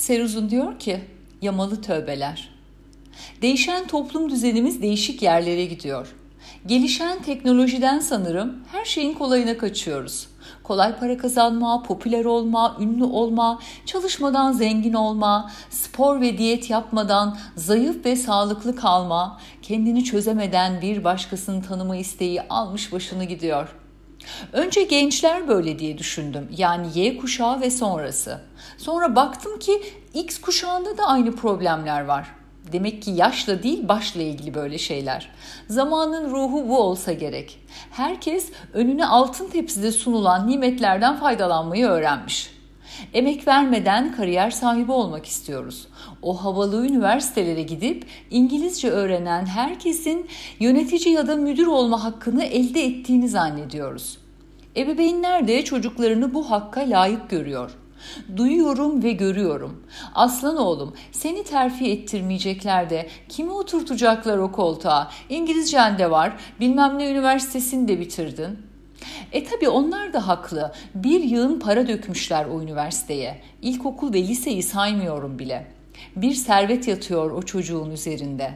Seruzun 0.00 0.50
diyor 0.50 0.78
ki, 0.78 1.00
yamalı 1.42 1.82
tövbeler. 1.82 2.48
Değişen 3.42 3.86
toplum 3.86 4.30
düzenimiz 4.30 4.82
değişik 4.82 5.22
yerlere 5.22 5.64
gidiyor. 5.64 6.14
Gelişen 6.66 7.22
teknolojiden 7.22 7.98
sanırım 7.98 8.64
her 8.72 8.84
şeyin 8.84 9.14
kolayına 9.14 9.58
kaçıyoruz. 9.58 10.28
Kolay 10.62 10.98
para 10.98 11.18
kazanma, 11.18 11.82
popüler 11.82 12.24
olma, 12.24 12.76
ünlü 12.80 13.04
olma, 13.04 13.60
çalışmadan 13.86 14.52
zengin 14.52 14.92
olma, 14.92 15.50
spor 15.70 16.20
ve 16.20 16.38
diyet 16.38 16.70
yapmadan 16.70 17.38
zayıf 17.56 18.04
ve 18.04 18.16
sağlıklı 18.16 18.76
kalma, 18.76 19.40
kendini 19.62 20.04
çözemeden 20.04 20.82
bir 20.82 21.04
başkasını 21.04 21.62
tanıma 21.62 21.96
isteği 21.96 22.42
almış 22.42 22.92
başını 22.92 23.24
gidiyor. 23.24 23.68
Önce 24.52 24.82
gençler 24.82 25.48
böyle 25.48 25.78
diye 25.78 25.98
düşündüm. 25.98 26.48
Yani 26.56 26.86
Y 26.94 27.16
kuşağı 27.16 27.60
ve 27.60 27.70
sonrası. 27.70 28.49
Sonra 28.80 29.16
baktım 29.16 29.58
ki 29.58 29.82
X 30.14 30.40
kuşağında 30.40 30.98
da 30.98 31.04
aynı 31.04 31.36
problemler 31.36 32.04
var. 32.04 32.26
Demek 32.72 33.02
ki 33.02 33.10
yaşla 33.10 33.62
değil 33.62 33.88
başla 33.88 34.22
ilgili 34.22 34.54
böyle 34.54 34.78
şeyler. 34.78 35.30
Zamanın 35.68 36.30
ruhu 36.30 36.68
bu 36.68 36.78
olsa 36.78 37.12
gerek. 37.12 37.58
Herkes 37.90 38.52
önüne 38.72 39.06
altın 39.06 39.46
tepside 39.46 39.92
sunulan 39.92 40.48
nimetlerden 40.48 41.16
faydalanmayı 41.16 41.86
öğrenmiş. 41.86 42.50
Emek 43.14 43.48
vermeden 43.48 44.16
kariyer 44.16 44.50
sahibi 44.50 44.92
olmak 44.92 45.26
istiyoruz. 45.26 45.86
O 46.22 46.44
havalı 46.44 46.86
üniversitelere 46.86 47.62
gidip 47.62 48.06
İngilizce 48.30 48.90
öğrenen 48.90 49.46
herkesin 49.46 50.26
yönetici 50.60 51.14
ya 51.14 51.26
da 51.26 51.36
müdür 51.36 51.66
olma 51.66 52.04
hakkını 52.04 52.44
elde 52.44 52.84
ettiğini 52.84 53.28
zannediyoruz. 53.28 54.18
Ebeveynler 54.76 55.48
de 55.48 55.64
çocuklarını 55.64 56.34
bu 56.34 56.50
hakka 56.50 56.80
layık 56.80 57.30
görüyor. 57.30 57.70
Duyuyorum 58.36 59.02
ve 59.02 59.12
görüyorum. 59.12 59.82
Aslan 60.14 60.56
oğlum 60.56 60.94
seni 61.12 61.44
terfi 61.44 61.90
ettirmeyecekler 61.90 62.90
de 62.90 63.08
kimi 63.28 63.52
oturtacaklar 63.52 64.38
o 64.38 64.52
koltuğa? 64.52 65.10
İngilizcen 65.28 65.98
de 65.98 66.10
var 66.10 66.32
bilmem 66.60 66.98
ne 66.98 67.10
üniversitesini 67.10 67.88
de 67.88 68.00
bitirdin. 68.00 68.58
E 69.32 69.44
tabi 69.44 69.68
onlar 69.68 70.12
da 70.12 70.28
haklı. 70.28 70.72
Bir 70.94 71.20
yığın 71.20 71.60
para 71.60 71.88
dökmüşler 71.88 72.44
o 72.44 72.62
üniversiteye. 72.62 73.42
İlkokul 73.62 74.14
ve 74.14 74.22
liseyi 74.22 74.62
saymıyorum 74.62 75.38
bile. 75.38 75.66
Bir 76.16 76.34
servet 76.34 76.88
yatıyor 76.88 77.30
o 77.30 77.42
çocuğun 77.42 77.90
üzerinde. 77.90 78.54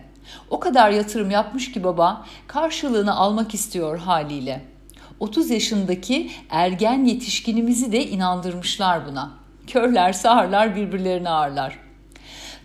O 0.51 0.61
kadar 0.61 0.91
yatırım 0.91 1.31
yapmış 1.31 1.73
ki 1.73 1.85
baba 1.85 2.27
karşılığını 2.47 3.15
almak 3.15 3.55
istiyor 3.55 3.99
haliyle.'' 3.99 4.75
30 5.21 5.51
yaşındaki 5.51 6.31
ergen 6.51 7.05
yetişkinimizi 7.05 7.93
de 7.93 8.07
inandırmışlar 8.07 9.07
buna. 9.07 9.44
Körler 9.67 10.13
sağırlar 10.13 10.77
birbirlerini 10.77 11.29
ağırlar. 11.29 11.79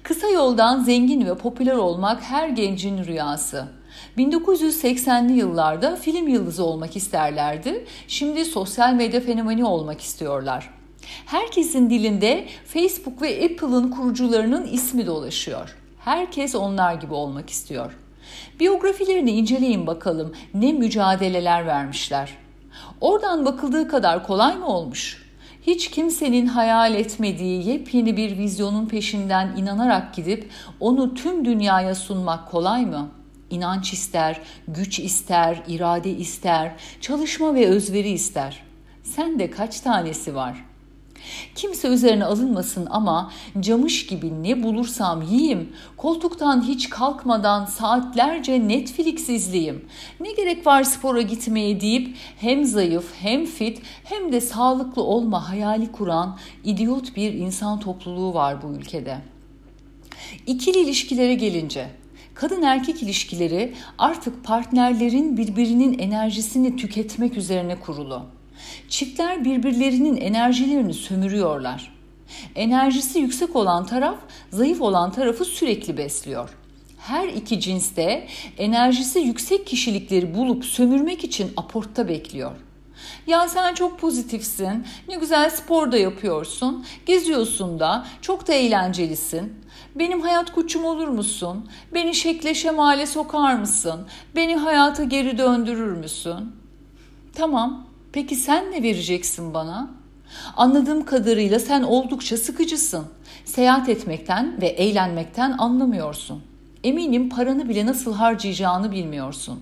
Kısa 0.03 0.29
yoldan 0.29 0.83
zengin 0.83 1.25
ve 1.25 1.37
popüler 1.37 1.75
olmak 1.75 2.21
her 2.21 2.49
gencin 2.49 3.05
rüyası. 3.05 3.67
1980'li 4.17 5.33
yıllarda 5.33 5.95
film 5.95 6.27
yıldızı 6.27 6.63
olmak 6.63 6.95
isterlerdi. 6.95 7.85
Şimdi 8.07 8.45
sosyal 8.45 8.93
medya 8.93 9.21
fenomeni 9.21 9.65
olmak 9.65 10.01
istiyorlar. 10.01 10.69
Herkesin 11.25 11.89
dilinde 11.89 12.45
Facebook 12.65 13.21
ve 13.21 13.45
Apple'ın 13.45 13.91
kurucularının 13.91 14.67
ismi 14.67 15.05
dolaşıyor. 15.07 15.75
Herkes 15.99 16.55
onlar 16.55 16.93
gibi 16.93 17.13
olmak 17.13 17.49
istiyor. 17.49 17.97
Biyografilerini 18.59 19.31
inceleyin 19.31 19.87
bakalım 19.87 20.33
ne 20.53 20.73
mücadeleler 20.73 21.65
vermişler. 21.65 22.29
Oradan 23.01 23.45
bakıldığı 23.45 23.87
kadar 23.87 24.27
kolay 24.27 24.55
mı 24.55 24.67
olmuş? 24.67 25.28
Hiç 25.69 25.91
kimsenin 25.91 26.45
hayal 26.45 26.93
etmediği 26.95 27.67
yepyeni 27.67 28.17
bir 28.17 28.37
vizyonun 28.37 28.85
peşinden 28.85 29.57
inanarak 29.57 30.13
gidip 30.13 30.49
onu 30.79 31.13
tüm 31.13 31.45
dünyaya 31.45 31.95
sunmak 31.95 32.51
kolay 32.51 32.85
mı? 32.85 33.09
İnanç 33.49 33.93
ister, 33.93 34.41
güç 34.67 34.99
ister, 34.99 35.63
irade 35.67 36.11
ister, 36.11 36.71
çalışma 37.01 37.55
ve 37.55 37.65
özveri 37.65 38.09
ister. 38.09 38.63
Sen 39.03 39.39
de 39.39 39.51
kaç 39.51 39.79
tanesi 39.79 40.35
var?'' 40.35 40.68
Kimse 41.55 41.87
üzerine 41.87 42.25
alınmasın 42.25 42.87
ama 42.89 43.31
camış 43.59 44.07
gibi 44.07 44.43
ne 44.43 44.63
bulursam 44.63 45.21
yiyeyim, 45.21 45.73
koltuktan 45.97 46.67
hiç 46.67 46.89
kalkmadan 46.89 47.65
saatlerce 47.65 48.67
Netflix 48.67 49.29
izleyeyim. 49.29 49.85
Ne 50.19 50.31
gerek 50.31 50.67
var 50.67 50.83
spora 50.83 51.21
gitmeye 51.21 51.81
deyip 51.81 52.15
hem 52.37 52.65
zayıf 52.65 53.13
hem 53.21 53.45
fit 53.45 53.81
hem 54.03 54.31
de 54.31 54.41
sağlıklı 54.41 55.03
olma 55.03 55.49
hayali 55.49 55.91
kuran 55.91 56.37
idiot 56.63 57.15
bir 57.15 57.33
insan 57.33 57.79
topluluğu 57.79 58.33
var 58.33 58.61
bu 58.63 58.73
ülkede. 58.73 59.17
İkili 60.47 60.79
ilişkilere 60.79 61.33
gelince 61.33 61.87
kadın 62.33 62.61
erkek 62.61 63.03
ilişkileri 63.03 63.73
artık 63.97 64.43
partnerlerin 64.43 65.37
birbirinin 65.37 65.99
enerjisini 65.99 66.75
tüketmek 66.75 67.37
üzerine 67.37 67.79
kurulu. 67.79 68.38
Çiftler 68.89 69.45
birbirlerinin 69.45 70.17
enerjilerini 70.17 70.93
sömürüyorlar. 70.93 71.93
Enerjisi 72.55 73.19
yüksek 73.19 73.55
olan 73.55 73.85
taraf 73.85 74.17
zayıf 74.51 74.81
olan 74.81 75.11
tarafı 75.11 75.45
sürekli 75.45 75.97
besliyor. 75.97 76.49
Her 76.99 77.27
iki 77.27 77.59
cinste 77.59 78.27
enerjisi 78.57 79.19
yüksek 79.19 79.67
kişilikleri 79.67 80.35
bulup 80.35 80.65
sömürmek 80.65 81.23
için 81.23 81.51
aportta 81.57 82.07
bekliyor. 82.07 82.51
Ya 83.27 83.47
sen 83.47 83.73
çok 83.73 83.99
pozitifsin, 83.99 84.85
ne 85.07 85.15
güzel 85.15 85.49
spor 85.49 85.91
da 85.91 85.97
yapıyorsun, 85.97 86.85
geziyorsun 87.05 87.79
da, 87.79 88.05
çok 88.21 88.47
da 88.47 88.53
eğlencelisin. 88.53 89.53
Benim 89.95 90.21
hayat 90.21 90.51
koçum 90.51 90.85
olur 90.85 91.07
musun? 91.07 91.69
Beni 91.93 92.15
şekle 92.15 92.53
şemale 92.53 93.05
sokar 93.05 93.55
mısın? 93.55 94.07
Beni 94.35 94.55
hayata 94.55 95.03
geri 95.03 95.37
döndürür 95.37 95.97
müsün? 95.97 96.55
Tamam, 97.35 97.87
Peki 98.11 98.35
sen 98.35 98.71
ne 98.71 98.83
vereceksin 98.83 99.53
bana? 99.53 99.89
Anladığım 100.57 101.05
kadarıyla 101.05 101.59
sen 101.59 101.83
oldukça 101.83 102.37
sıkıcısın. 102.37 103.05
Seyahat 103.45 103.89
etmekten 103.89 104.61
ve 104.61 104.67
eğlenmekten 104.67 105.55
anlamıyorsun. 105.57 106.41
Eminim 106.83 107.29
paranı 107.29 107.69
bile 107.69 107.85
nasıl 107.85 108.13
harcayacağını 108.13 108.91
bilmiyorsun. 108.91 109.59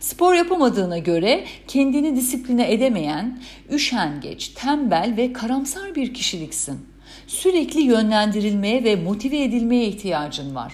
Spor 0.00 0.34
yapamadığına 0.34 0.98
göre 0.98 1.44
kendini 1.68 2.16
disipline 2.16 2.72
edemeyen, 2.72 3.40
üşengeç, 3.70 4.48
tembel 4.48 5.14
ve 5.16 5.32
karamsar 5.32 5.94
bir 5.94 6.14
kişiliksin. 6.14 6.78
Sürekli 7.26 7.80
yönlendirilmeye 7.80 8.84
ve 8.84 8.96
motive 8.96 9.42
edilmeye 9.42 9.86
ihtiyacın 9.86 10.54
var. 10.54 10.72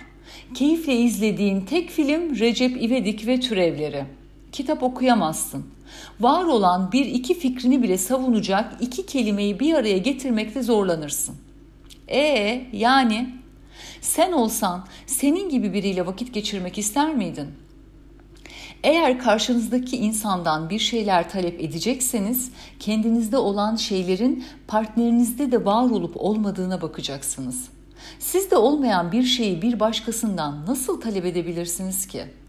Keyifle 0.54 0.96
izlediğin 0.96 1.60
tek 1.60 1.90
film 1.90 2.38
Recep 2.38 2.82
İvedik 2.82 3.26
ve 3.26 3.40
Türevleri. 3.40 4.04
Kitap 4.52 4.82
okuyamazsın 4.82 5.66
var 6.20 6.44
olan 6.44 6.92
bir 6.92 7.06
iki 7.06 7.34
fikrini 7.34 7.82
bile 7.82 7.98
savunacak 7.98 8.76
iki 8.80 9.06
kelimeyi 9.06 9.60
bir 9.60 9.74
araya 9.74 9.98
getirmekte 9.98 10.62
zorlanırsın. 10.62 11.34
E 12.08 12.66
yani 12.72 13.34
sen 14.00 14.32
olsan 14.32 14.86
senin 15.06 15.48
gibi 15.48 15.72
biriyle 15.72 16.06
vakit 16.06 16.34
geçirmek 16.34 16.78
ister 16.78 17.14
miydin? 17.14 17.48
Eğer 18.82 19.18
karşınızdaki 19.18 19.96
insandan 19.96 20.70
bir 20.70 20.78
şeyler 20.78 21.30
talep 21.30 21.60
edecekseniz 21.60 22.50
kendinizde 22.78 23.36
olan 23.36 23.76
şeylerin 23.76 24.44
partnerinizde 24.68 25.52
de 25.52 25.64
var 25.64 25.90
olup 25.90 26.12
olmadığına 26.16 26.82
bakacaksınız. 26.82 27.68
Sizde 28.18 28.56
olmayan 28.56 29.12
bir 29.12 29.22
şeyi 29.22 29.62
bir 29.62 29.80
başkasından 29.80 30.66
nasıl 30.66 31.00
talep 31.00 31.24
edebilirsiniz 31.24 32.06
ki?'' 32.06 32.39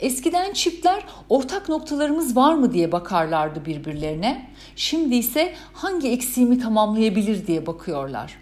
Eskiden 0.00 0.52
çiftler 0.52 1.04
ortak 1.28 1.68
noktalarımız 1.68 2.36
var 2.36 2.54
mı 2.54 2.72
diye 2.72 2.92
bakarlardı 2.92 3.64
birbirlerine. 3.66 4.50
Şimdi 4.76 5.14
ise 5.14 5.54
hangi 5.72 6.08
eksiğimi 6.10 6.58
tamamlayabilir 6.58 7.46
diye 7.46 7.66
bakıyorlar. 7.66 8.38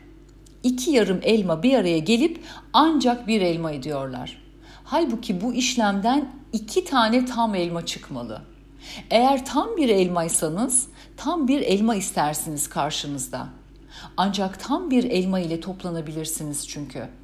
İki 0.62 0.90
yarım 0.90 1.20
elma 1.22 1.62
bir 1.62 1.74
araya 1.74 1.98
gelip 1.98 2.40
ancak 2.72 3.26
bir 3.26 3.40
elma 3.40 3.72
ediyorlar. 3.72 4.42
Halbuki 4.84 5.40
bu 5.40 5.54
işlemden 5.54 6.32
iki 6.52 6.84
tane 6.84 7.24
tam 7.24 7.54
elma 7.54 7.86
çıkmalı. 7.86 8.42
Eğer 9.10 9.46
tam 9.46 9.76
bir 9.76 9.88
elmaysanız 9.88 10.88
tam 11.16 11.48
bir 11.48 11.60
elma 11.60 11.94
istersiniz 11.94 12.68
karşınızda. 12.68 13.48
Ancak 14.16 14.60
tam 14.60 14.90
bir 14.90 15.04
elma 15.04 15.40
ile 15.40 15.60
toplanabilirsiniz 15.60 16.68
çünkü.'' 16.68 17.19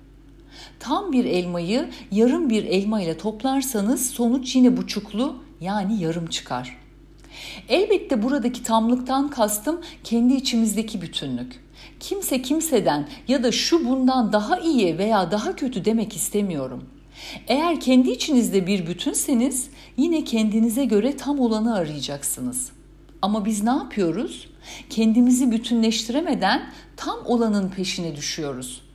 Tam 0.80 1.12
bir 1.12 1.24
elmayı 1.24 1.88
yarım 2.12 2.50
bir 2.50 2.64
elma 2.64 3.02
ile 3.02 3.18
toplarsanız 3.18 4.10
sonuç 4.10 4.56
yine 4.56 4.76
buçuklu 4.76 5.36
yani 5.60 6.02
yarım 6.02 6.26
çıkar. 6.26 6.76
Elbette 7.68 8.22
buradaki 8.22 8.62
tamlıktan 8.62 9.30
kastım 9.30 9.80
kendi 10.04 10.34
içimizdeki 10.34 11.02
bütünlük. 11.02 11.60
Kimse 12.00 12.42
kimseden 12.42 13.08
ya 13.28 13.42
da 13.42 13.52
şu 13.52 13.88
bundan 13.88 14.32
daha 14.32 14.58
iyi 14.58 14.98
veya 14.98 15.30
daha 15.30 15.56
kötü 15.56 15.84
demek 15.84 16.16
istemiyorum. 16.16 16.84
Eğer 17.48 17.80
kendi 17.80 18.10
içinizde 18.10 18.66
bir 18.66 18.86
bütünseniz 18.86 19.70
yine 19.96 20.24
kendinize 20.24 20.84
göre 20.84 21.16
tam 21.16 21.40
olanı 21.40 21.74
arayacaksınız. 21.74 22.70
Ama 23.22 23.44
biz 23.44 23.62
ne 23.62 23.70
yapıyoruz? 23.70 24.48
Kendimizi 24.90 25.50
bütünleştiremeden 25.50 26.70
tam 26.96 27.19
olanın 27.24 27.69
peşine 27.69 28.16
düşüyoruz. 28.16 28.85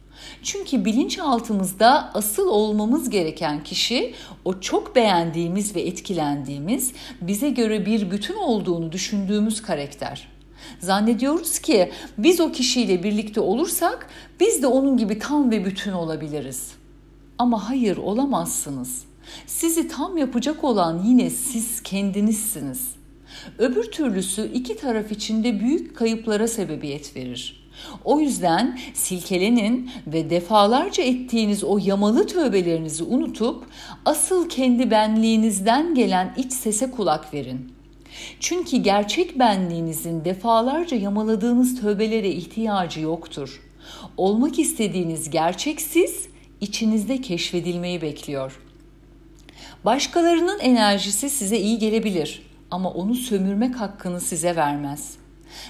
Çünkü 0.43 0.85
bilinçaltımızda 0.85 2.11
asıl 2.13 2.47
olmamız 2.47 3.09
gereken 3.09 3.63
kişi 3.63 4.13
o 4.45 4.59
çok 4.59 4.95
beğendiğimiz 4.95 5.75
ve 5.75 5.81
etkilendiğimiz, 5.81 6.91
bize 7.21 7.49
göre 7.49 7.85
bir 7.85 8.11
bütün 8.11 8.35
olduğunu 8.35 8.91
düşündüğümüz 8.91 9.61
karakter. 9.61 10.27
Zannediyoruz 10.79 11.59
ki 11.59 11.91
biz 12.17 12.39
o 12.39 12.51
kişiyle 12.51 13.03
birlikte 13.03 13.41
olursak 13.41 14.09
biz 14.39 14.61
de 14.61 14.67
onun 14.67 14.97
gibi 14.97 15.19
tam 15.19 15.51
ve 15.51 15.65
bütün 15.65 15.91
olabiliriz. 15.91 16.71
Ama 17.37 17.69
hayır 17.69 17.97
olamazsınız. 17.97 19.03
Sizi 19.45 19.87
tam 19.87 20.17
yapacak 20.17 20.63
olan 20.63 21.03
yine 21.05 21.29
siz 21.29 21.83
kendinizsiniz. 21.83 22.89
Öbür 23.57 23.83
türlüsü 23.83 24.51
iki 24.53 24.77
taraf 24.77 25.11
içinde 25.11 25.59
büyük 25.59 25.97
kayıplara 25.97 26.47
sebebiyet 26.47 27.15
verir. 27.15 27.60
O 28.03 28.19
yüzden 28.19 28.79
silkelenin 28.93 29.91
ve 30.07 30.29
defalarca 30.29 31.03
ettiğiniz 31.03 31.63
o 31.63 31.79
yamalı 31.83 32.27
tövbelerinizi 32.27 33.03
unutup 33.03 33.65
asıl 34.05 34.49
kendi 34.49 34.91
benliğinizden 34.91 35.95
gelen 35.95 36.33
iç 36.37 36.53
sese 36.53 36.91
kulak 36.91 37.33
verin. 37.33 37.71
Çünkü 38.39 38.77
gerçek 38.77 39.39
benliğinizin 39.39 40.25
defalarca 40.25 40.97
yamaladığınız 40.97 41.81
tövbelere 41.81 42.29
ihtiyacı 42.29 42.99
yoktur. 42.99 43.61
Olmak 44.17 44.59
istediğiniz 44.59 45.29
gerçek 45.29 45.81
siz 45.81 46.27
içinizde 46.61 47.21
keşfedilmeyi 47.21 48.01
bekliyor. 48.01 48.59
Başkalarının 49.85 50.59
enerjisi 50.59 51.29
size 51.29 51.59
iyi 51.59 51.79
gelebilir 51.79 52.41
ama 52.71 52.91
onu 52.91 53.15
sömürmek 53.15 53.75
hakkını 53.75 54.21
size 54.21 54.55
vermez. 54.55 55.20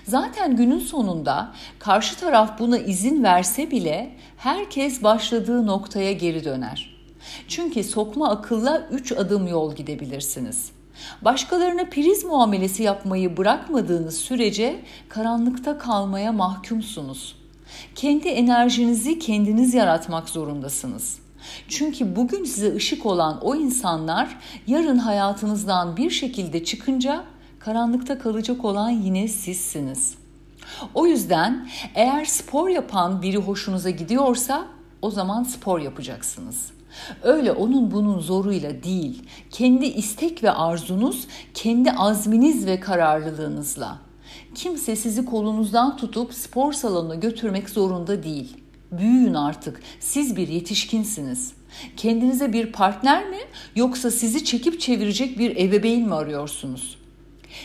Zaten 0.07 0.55
günün 0.55 0.79
sonunda 0.79 1.51
karşı 1.79 2.19
taraf 2.19 2.59
buna 2.59 2.77
izin 2.77 3.23
verse 3.23 3.71
bile 3.71 4.15
herkes 4.37 5.03
başladığı 5.03 5.65
noktaya 5.65 6.11
geri 6.11 6.43
döner. 6.43 6.97
Çünkü 7.47 7.83
sokma 7.83 8.29
akılla 8.29 8.87
üç 8.91 9.11
adım 9.11 9.47
yol 9.47 9.75
gidebilirsiniz. 9.75 10.71
Başkalarına 11.21 11.85
priz 11.85 12.23
muamelesi 12.23 12.83
yapmayı 12.83 13.37
bırakmadığınız 13.37 14.17
sürece 14.17 14.79
karanlıkta 15.09 15.77
kalmaya 15.77 16.31
mahkumsunuz. 16.31 17.35
Kendi 17.95 18.27
enerjinizi 18.27 19.19
kendiniz 19.19 19.73
yaratmak 19.73 20.29
zorundasınız. 20.29 21.19
Çünkü 21.67 22.15
bugün 22.15 22.43
size 22.43 22.75
ışık 22.75 23.05
olan 23.05 23.39
o 23.41 23.55
insanlar 23.55 24.37
yarın 24.67 24.97
hayatınızdan 24.97 25.97
bir 25.97 26.09
şekilde 26.09 26.63
çıkınca 26.63 27.23
karanlıkta 27.65 28.19
kalacak 28.19 28.65
olan 28.65 28.89
yine 28.89 29.27
sizsiniz. 29.27 30.15
O 30.93 31.05
yüzden 31.07 31.69
eğer 31.95 32.25
spor 32.25 32.69
yapan 32.69 33.21
biri 33.21 33.37
hoşunuza 33.37 33.89
gidiyorsa 33.89 34.67
o 35.01 35.11
zaman 35.11 35.43
spor 35.43 35.79
yapacaksınız. 35.79 36.71
Öyle 37.23 37.51
onun 37.51 37.91
bunun 37.91 38.19
zoruyla 38.19 38.83
değil, 38.83 39.23
kendi 39.51 39.85
istek 39.85 40.43
ve 40.43 40.51
arzunuz, 40.51 41.27
kendi 41.53 41.91
azminiz 41.91 42.65
ve 42.65 42.79
kararlılığınızla. 42.79 43.97
Kimse 44.55 44.95
sizi 44.95 45.25
kolunuzdan 45.25 45.97
tutup 45.97 46.33
spor 46.33 46.73
salonuna 46.73 47.15
götürmek 47.15 47.69
zorunda 47.69 48.23
değil. 48.23 48.57
Büyüyün 48.91 49.33
artık. 49.33 49.81
Siz 49.99 50.35
bir 50.35 50.47
yetişkinsiniz. 50.47 51.53
Kendinize 51.97 52.53
bir 52.53 52.71
partner 52.71 53.29
mi 53.29 53.39
yoksa 53.75 54.11
sizi 54.11 54.45
çekip 54.45 54.79
çevirecek 54.79 55.39
bir 55.39 55.55
ebeveyn 55.57 56.07
mi 56.07 56.15
arıyorsunuz? 56.15 57.00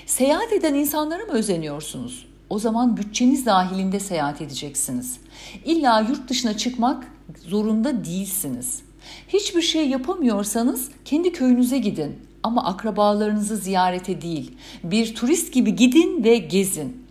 Seyahat 0.07 0.53
eden 0.53 0.75
insanlara 0.75 1.25
mı 1.25 1.33
özeniyorsunuz? 1.33 2.27
O 2.51 2.59
zaman 2.59 2.97
bütçeniz 2.97 3.47
dahilinde 3.47 4.01
seyahat 4.01 4.41
edeceksiniz. 4.41 5.21
İlla 5.65 6.01
yurt 6.01 6.29
dışına 6.29 6.57
çıkmak 6.57 7.07
zorunda 7.47 8.05
değilsiniz. 8.05 8.83
Hiçbir 9.29 9.63
şey 9.63 9.89
yapamıyorsanız 9.89 10.89
kendi 11.05 11.33
köyünüze 11.33 11.79
gidin 11.79 12.17
ama 12.43 12.65
akrabalarınızı 12.65 13.57
ziyarete 13.57 14.23
değil. 14.23 14.53
Bir 14.85 15.15
turist 15.15 15.53
gibi 15.53 15.77
gidin 15.77 16.25
ve 16.25 16.37
gezin. 16.37 17.07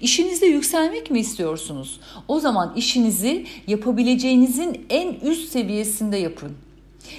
İşinizde 0.00 0.46
yükselmek 0.46 1.10
mi 1.10 1.18
istiyorsunuz? 1.20 2.00
O 2.28 2.40
zaman 2.40 2.72
işinizi 2.76 3.46
yapabileceğinizin 3.66 4.86
en 4.90 5.14
üst 5.14 5.52
seviyesinde 5.52 6.16
yapın. 6.16 6.52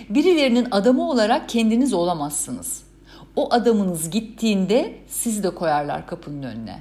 Birilerinin 0.10 0.68
adamı 0.72 1.10
olarak 1.10 1.50
kendiniz 1.50 1.94
olamazsınız. 1.94 2.85
O 3.36 3.54
adamınız 3.54 4.10
gittiğinde 4.10 4.96
sizi 5.08 5.44
de 5.44 5.50
koyarlar 5.50 6.08
kapının 6.08 6.44
önüne. 6.44 6.80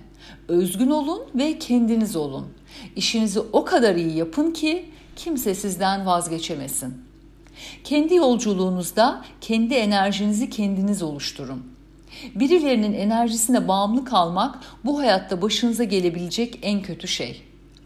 Özgün 0.49 0.91
olun 0.91 1.23
ve 1.35 1.59
kendiniz 1.59 2.17
olun. 2.17 2.47
İşinizi 2.97 3.41
o 3.41 3.65
kadar 3.65 3.95
iyi 3.95 4.17
yapın 4.17 4.51
ki 4.51 4.91
kimse 5.17 5.55
sizden 5.55 6.06
vazgeçemesin. 6.06 7.05
Kendi 7.85 8.15
yolculuğunuzda 8.15 9.25
kendi 9.41 9.75
enerjinizi 9.75 10.51
kendiniz 10.51 11.03
oluşturun. 11.03 11.62
Birilerinin 12.35 12.93
enerjisine 12.93 13.69
bağımlı 13.69 14.05
kalmak 14.05 14.59
bu 14.85 14.99
hayatta 14.99 15.43
başınıza 15.43 15.85
gelebilecek 15.85 16.59
en 16.62 16.83
kötü 16.83 17.09
şey. 17.09 17.43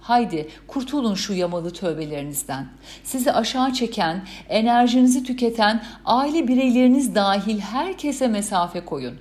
Haydi 0.08 0.48
kurtulun 0.66 1.14
şu 1.14 1.32
yamalı 1.32 1.70
tövbelerinizden. 1.70 2.66
Sizi 3.04 3.32
aşağı 3.32 3.72
çeken, 3.72 4.22
enerjinizi 4.48 5.24
tüketen 5.24 5.82
aile 6.04 6.48
bireyleriniz 6.48 7.14
dahil 7.14 7.58
herkese 7.58 8.28
mesafe 8.28 8.84
koyun. 8.84 9.14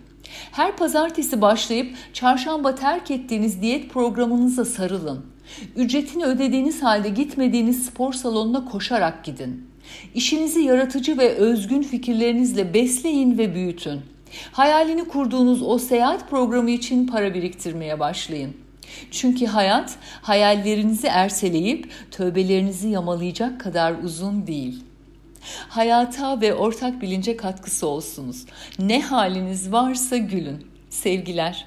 Her 0.52 0.78
pazartesi 0.78 1.42
başlayıp 1.42 1.96
çarşamba 2.14 2.76
terk 2.76 3.12
ettiğiniz 3.12 3.62
diyet 3.62 3.90
programınıza 3.90 4.66
sarılın. 4.66 5.26
Ücretini 5.76 6.26
ödediğiniz 6.26 6.84
halde 6.84 7.10
gitmediğiniz 7.10 7.86
spor 7.86 8.14
salonuna 8.14 8.66
koşarak 8.66 9.24
gidin. 9.24 9.70
İşinizi 10.14 10.60
yaratıcı 10.60 11.18
ve 11.18 11.30
özgün 11.30 11.82
fikirlerinizle 11.82 12.74
besleyin 12.74 13.38
ve 13.38 13.56
büyütün. 13.56 14.02
Hayalini 14.52 15.08
kurduğunuz 15.08 15.62
o 15.62 15.78
seyahat 15.78 16.30
programı 16.30 16.70
için 16.70 17.08
para 17.08 17.34
biriktirmeye 17.34 18.00
başlayın. 18.00 18.67
Çünkü 19.12 19.46
hayat 19.46 19.96
hayallerinizi 20.22 21.08
erseleyip 21.08 21.92
tövbelerinizi 22.12 22.90
yamalayacak 22.90 23.62
kadar 23.62 23.96
uzun 24.04 24.48
değil. 24.48 24.84
Hayata 25.70 26.42
ve 26.42 26.54
ortak 26.54 27.02
bilince 27.02 27.38
katkısı 27.38 27.88
olsunuz. 27.88 28.46
Ne 28.80 29.02
haliniz 29.02 29.72
varsa 29.72 30.18
gülün. 30.18 30.68
Sevgiler. 30.90 31.66